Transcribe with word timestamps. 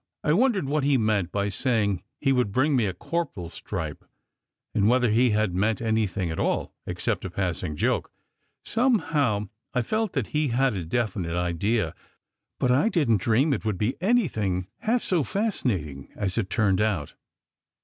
I 0.23 0.33
wondered 0.33 0.67
what 0.67 0.83
he 0.83 0.93
had 0.93 1.01
meant 1.01 1.31
by 1.31 1.49
saying 1.49 2.01
he 2.19 2.31
would 2.33 2.51
bring 2.51 2.75
me 2.75 2.87
a 2.87 2.93
"corporal 2.95 3.45
s 3.45 3.53
stripe," 3.53 4.03
and 4.73 4.89
whether 4.89 5.11
he 5.11 5.29
had 5.29 5.53
meant 5.53 5.79
anything 5.79 6.31
at 6.31 6.39
all, 6.39 6.73
except 6.87 7.23
a 7.23 7.29
passing 7.29 7.75
joke. 7.75 8.11
Somehow, 8.65 9.49
I 9.75 9.83
felt 9.83 10.13
that 10.13 10.27
he 10.33 10.47
had 10.47 10.73
had 10.73 10.73
a 10.73 10.85
definite 10.89 11.35
idea, 11.37 11.93
but 12.59 12.71
I 12.71 12.89
didn 12.89 13.19
t 13.19 13.23
dream 13.25 13.53
it 13.53 13.63
would 13.63 13.77
be 13.77 13.93
any 14.01 14.27
thing 14.27 14.65
half 14.79 15.03
so 15.03 15.21
fascinating 15.21 16.11
as 16.15 16.35
it 16.35 16.49
turned 16.49 16.81
out. 16.81 17.13